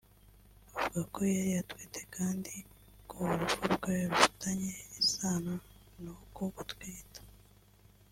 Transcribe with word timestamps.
avuga 0.83 1.01
ko 1.13 1.19
yari 1.35 1.51
atwite 1.61 2.01
kandi 2.15 2.53
ko 3.09 3.17
urupfu 3.33 3.63
rwe 3.75 3.95
rufitanye 4.11 4.71
isano 5.01 5.53
n’uku 6.01 6.43
gutwita 6.55 7.21